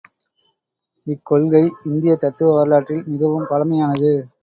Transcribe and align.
இக்கொள்கை 1.07 1.61
இந்தியத் 1.85 2.19
தத்துவ 2.19 2.57
வரலாற்றில் 2.57 3.07
மிகவும் 3.07 3.49
பழமையானது. 3.49 4.13